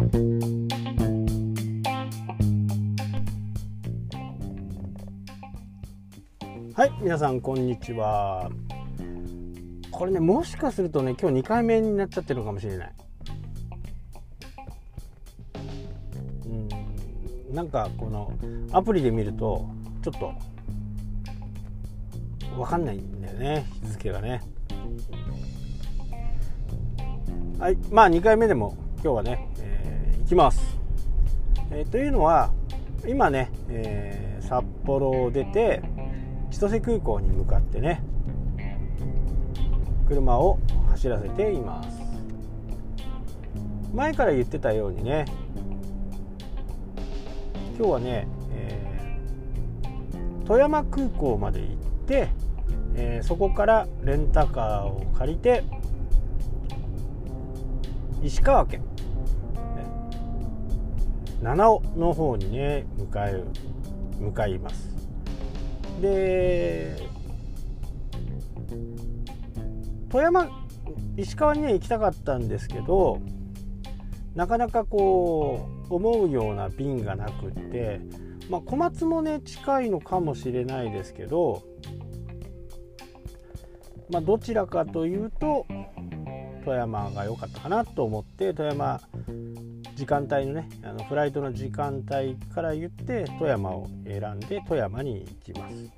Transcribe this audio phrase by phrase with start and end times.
[0.00, 0.06] は
[6.86, 8.50] い皆さんこんにちは。
[9.90, 12.92] これねもしかするとね今日2回目になっちゃってるかもしれない。
[16.46, 18.32] うんなんかこの
[18.72, 19.68] アプリで見ると
[20.02, 20.32] ちょっと
[22.56, 24.40] 分かんないんだよね日付がね。
[27.58, 29.49] はいまあ2回目でも今日はね、
[30.30, 30.78] きます、
[31.72, 32.52] えー、というのは
[33.04, 35.82] 今ね、えー、札幌を出て
[36.52, 38.00] 千歳空港に向かってね
[40.06, 42.00] 車を走らせています。
[43.92, 45.24] 前から言ってたようにね
[47.76, 52.28] 今日はね、えー、富山空港まで行って、
[52.94, 55.64] えー、そこからレンタカーを借りて
[58.22, 58.84] 石川県、
[61.42, 63.46] 七尾の方にね向かう
[64.18, 64.90] 向かいます。
[66.00, 66.96] で
[70.10, 70.48] 富山
[71.16, 73.20] 石川にね行きたかったんですけど
[74.34, 78.00] なかなかこう思うような便がなくって、
[78.48, 81.62] まあ、小松もね近いのかもしれないですけど、
[84.10, 85.66] まあ、どちらかというと
[86.64, 89.00] 富山が良かったかなと思って富山
[90.00, 95.90] 時間帯のねあのフライトの時間帯から言って富山を選んで富山に行きます。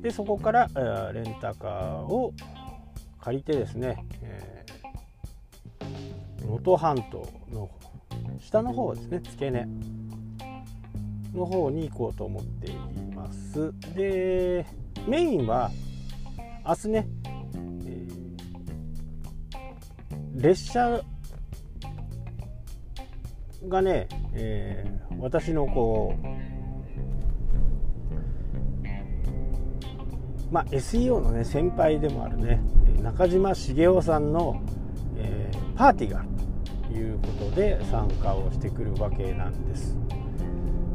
[0.00, 0.70] でそこから
[1.12, 1.70] レンタカー
[2.06, 2.32] を
[3.20, 7.68] 借りてですね、えー、能登半島の
[8.40, 9.68] 下の方ですね付け根
[11.34, 12.74] の方に行こうと思ってい
[13.14, 13.70] ます。
[13.94, 14.64] で
[15.06, 15.70] メインは
[16.66, 17.06] 明日ね
[20.42, 21.00] 列車
[23.68, 26.26] がね、えー、私のこう
[30.52, 32.60] まあ SEO のね先輩でもあるね
[33.00, 34.60] 中島茂雄さんの、
[35.16, 36.28] えー、パーティーがある
[36.88, 39.96] ということで参加をしてくるわけなんです。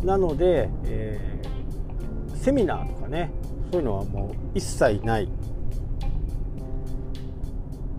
[0.04, 3.32] なので、えー、セミナーとかね
[3.72, 5.30] そういうのはもう一切ない。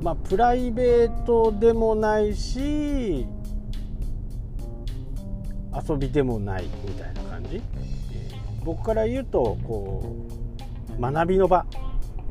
[0.03, 3.27] まあ、プライベートでもないし
[5.89, 10.17] 遊びでもないみたいな感じ、えー、僕から言うとこ
[10.97, 11.67] う学びの場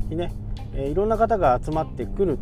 [0.08, 0.32] にね、
[0.74, 2.38] えー、いろんな方が集まってくる。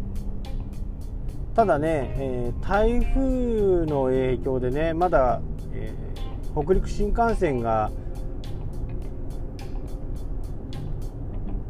[1.54, 5.40] ただね、えー、台風の影響でねまだ、
[5.72, 5.94] え
[6.54, 7.90] 北陸新幹線が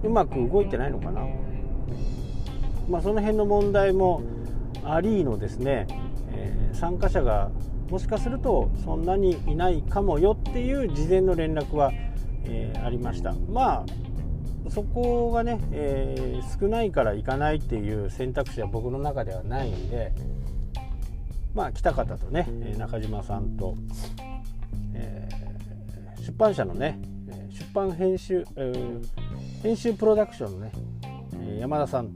[0.03, 1.23] うまく動いてないのかな。
[2.89, 4.23] まあ、その辺の問題も
[4.85, 5.87] ありのですね、
[6.33, 7.51] えー、参加者が
[7.91, 11.93] もしかするとそんなにいないかもよっていう事前の連絡は、
[12.45, 13.35] えー、ありました。
[13.49, 13.87] まあ
[14.71, 20.13] そこがね、えー、少ないから行かないっていう選択肢は僕の中ではないんで
[21.55, 23.77] まあ来た方とね中島さんと、
[24.95, 27.01] えー、出版社のね
[27.51, 30.73] 出版編集、えー、編集プロダクションのね
[31.61, 32.13] 山田さん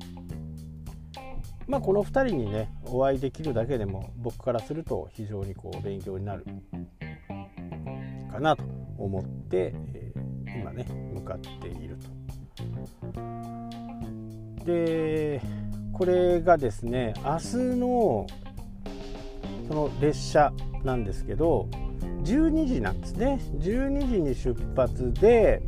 [1.70, 6.44] まあ、この2人にねお会いできるだけでも僕からすると非常にこう勉強になる
[8.32, 8.64] かなと
[8.98, 12.08] 思って、えー、今ね向かっていると。
[14.64, 15.40] で
[15.92, 18.26] これがですね明日の
[19.68, 20.52] その列車
[20.82, 21.68] なんですけど
[22.24, 25.62] 12時なんですね12時に出発で、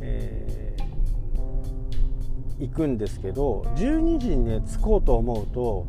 [0.00, 0.69] えー
[2.60, 5.86] 行くんですけど12時にね着こうと思うと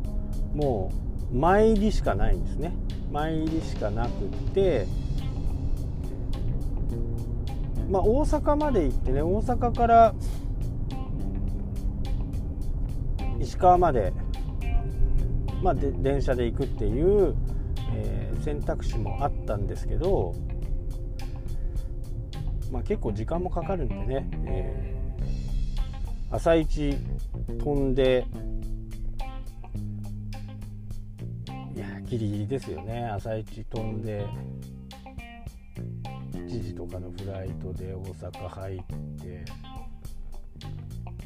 [0.54, 0.90] も
[1.30, 2.72] う前入りしかないんですね。
[3.10, 4.86] 前入りしかなくって
[7.90, 10.14] まあ大阪まで行ってね大阪から
[13.38, 14.12] 石川まで、
[15.62, 17.34] まあ、で電車で行くっていう、
[17.94, 20.34] えー、選択肢もあったんですけど、
[22.70, 24.91] まあ、結構時間もかかるんでね、えー
[26.32, 26.96] 朝一
[27.58, 28.24] 飛んで
[31.76, 33.04] いやギリギリですよね。
[33.04, 34.26] 朝一飛んで
[36.32, 38.02] 1時とかのフライトで大
[38.32, 39.44] 阪入って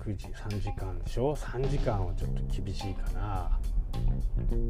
[0.00, 3.60] 9時3時間でしょ？3時間はちょっと厳しいかな。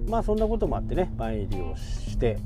[0.06, 2.38] まあそんなこともあってね前入りをして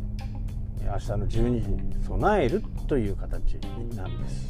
[0.80, 1.40] 明日の12時
[1.70, 3.58] に備えるという形
[3.94, 4.46] なんです、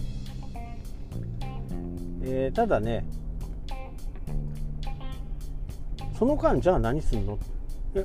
[2.23, 3.05] えー、ただね
[6.21, 7.39] その間じゃあ何すんの？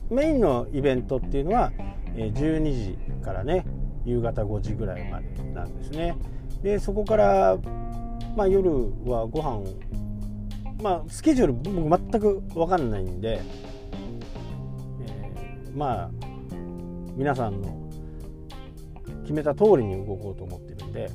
[0.10, 1.74] メインのイベントっていうのは
[2.16, 3.66] 12時からね
[4.06, 6.16] 夕方5時ぐらいまでなんですね。
[6.64, 7.58] でそこから、
[8.38, 8.72] まあ、夜
[9.04, 9.66] はご飯を
[10.82, 13.42] まあスケジュール僕全く分かんないんで、
[15.02, 16.10] えー、まあ
[17.18, 17.90] 皆さんの
[19.24, 21.12] 決めた通りに動こうと思ってるんで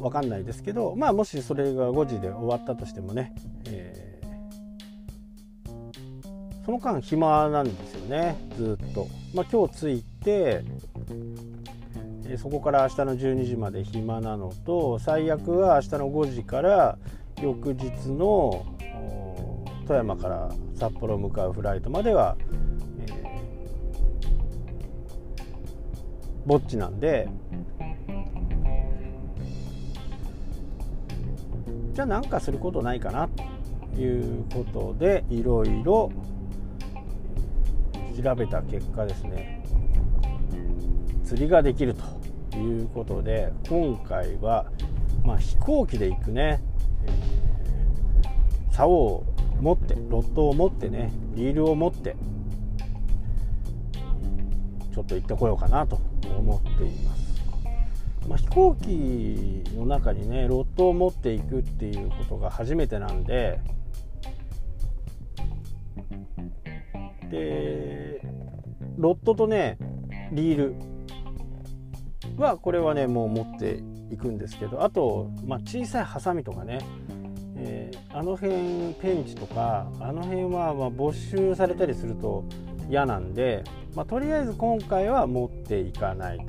[0.00, 3.34] 分かんないですけどまあもしそれが5時で終わったとしてもね、
[6.66, 9.06] その間暇なんですよねずっと。
[9.32, 10.64] まあ、今日着いて
[12.38, 16.98] そこから明日の12時まで暇なのと最悪は明日の5時から
[17.40, 18.66] 翌日の
[19.86, 22.36] 富山から札幌向かうフライトまでは、
[22.98, 23.28] えー、
[26.46, 27.28] ぼっちなんで
[31.92, 33.28] じゃあ何かすることないかな
[33.94, 36.10] ということでいろいろ
[38.22, 39.62] 調べた結果ですね
[41.24, 41.94] 釣りができる
[42.52, 44.66] ということで今回は、
[45.24, 46.60] まあ、飛行機で行くね、
[47.04, 49.24] えー、竿を
[49.60, 52.16] 持ってロットを持ってねリールを持って
[54.94, 56.00] ちょっと行ってこようかなと
[56.38, 57.42] 思っています、
[58.28, 63.60] まあ、飛行機の中にねロットを持っていくっていうことが初めてなんで
[67.30, 68.05] で
[68.96, 69.78] ロットとね
[70.32, 70.74] リール
[72.36, 76.78] はこれはねもう持っていくんですけどあと、まあ、小さいハサミとかね、
[77.56, 82.44] えー、あの辺ペンチとかあの辺はま没収されたりすると
[82.88, 83.64] 嫌なんで、
[83.94, 86.44] まあ、とりあえず今回は持っていかないと。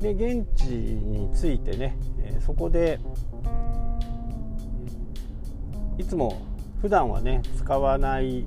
[0.00, 2.98] で現地に着いてね、えー、そこで
[5.96, 6.42] いつも
[6.80, 8.44] 普段はね使わない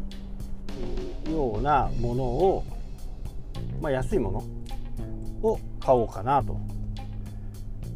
[1.32, 2.66] ようなものを、
[3.86, 4.40] まあ、安いもの
[5.48, 6.60] を買おうかなと。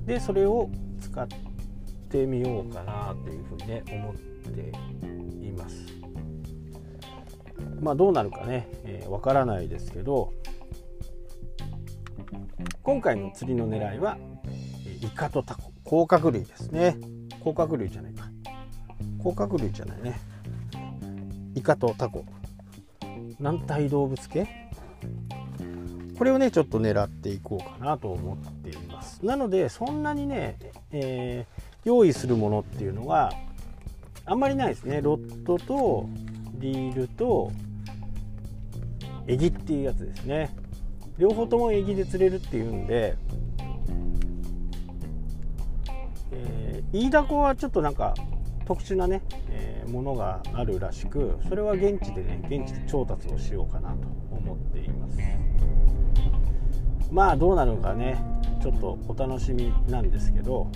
[0.06, 0.69] でそれを
[1.01, 1.27] 使っ
[2.12, 4.71] てみようかなというふうにね思って
[5.44, 5.88] います。
[7.81, 10.31] まあどうなるかねわ、えー、からないですけど
[12.83, 14.19] 今回の釣りの狙いは
[15.01, 15.71] イカとタコ。
[15.83, 16.97] 甲殻類ですね。
[17.39, 18.30] 甲殻類じゃないか。
[19.24, 20.19] 甲殻類じゃないね。
[21.56, 22.25] イカとタコ。
[23.39, 24.69] 軟体動物系？
[26.19, 29.25] これをねちょっと狙っていこうかなと思っています。
[29.25, 30.57] なのでそんなにね、
[30.92, 33.31] えー、用意するものっていうのは
[34.25, 35.01] あんまりないですね。
[35.01, 36.10] ロッドと
[36.56, 37.54] リールと
[39.27, 40.54] エギっていうやつですね。
[41.18, 43.16] 両方ともエギで釣れるっていうんで、
[46.33, 48.13] えー、イイダコはちょっとなんか
[48.66, 49.21] 特殊なね、
[49.51, 55.18] えー、ものがあるらしくそれは現地でね現地で調達をしようかなと思っています。
[57.11, 58.21] まあどうなるかね
[58.61, 60.69] ちょっとお楽しみなんですけど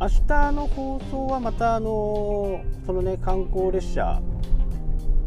[0.00, 4.20] 明日の放送はまたあのそのね観光列車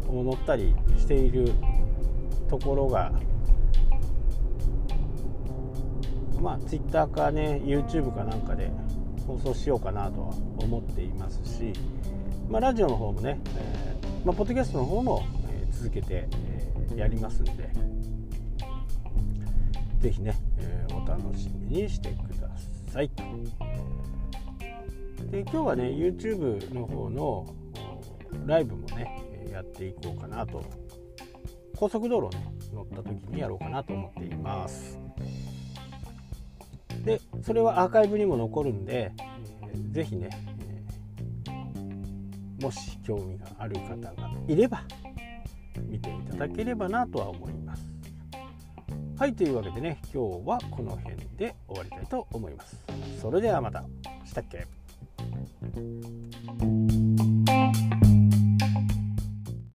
[0.08, 1.52] を乗ったりしている
[2.48, 3.12] ところが
[6.40, 8.70] まあ Twitter かね YouTube かなんかで
[9.26, 11.72] 放送しようかなとは思っていますし、
[12.48, 17.88] まあ、ラジオの方もね、えーまあ、ポッドキャストの方も、えー、続けて、えー、やりますんで。
[20.00, 22.48] ぜひね、えー、お楽しみにしてくだ
[22.92, 23.10] さい。
[25.30, 27.46] で今日はね YouTube の方の
[28.46, 30.64] ライブもねやっていこうかなと。
[31.76, 34.98] 高速道路ね乗った時にやろうかなと思っています。
[37.04, 39.12] でそれはアーカイブにも残るんで、
[39.62, 40.30] えー、ぜひね、
[41.48, 44.12] えー、もし興味がある方が
[44.48, 44.82] いれば
[45.86, 47.67] 見ていただければなとは思います。
[49.18, 52.76] はいというわけでね今日はこの辺で終わりたいと思います。
[53.20, 53.84] それではまた。
[54.24, 54.64] したっけ？